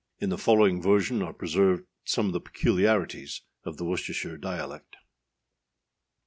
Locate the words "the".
0.31-0.37, 2.33-2.41, 3.77-3.85